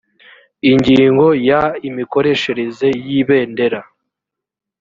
ingingo 0.71 1.27
ya 1.49 1.61
imikoreshereze 1.87 2.87
y 3.07 3.09
ibendera 3.21 3.79